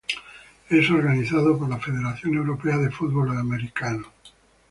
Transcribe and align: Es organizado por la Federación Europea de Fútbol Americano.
Es 0.67 0.89
organizado 0.89 1.55
por 1.59 1.69
la 1.69 1.77
Federación 1.77 2.33
Europea 2.33 2.75
de 2.79 2.89
Fútbol 2.89 3.37
Americano. 3.37 4.07